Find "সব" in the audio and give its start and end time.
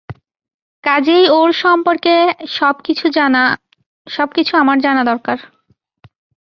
4.07-4.27